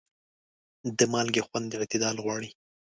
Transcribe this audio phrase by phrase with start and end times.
[0.97, 2.49] د مالګې خوند اعتدال غواړي.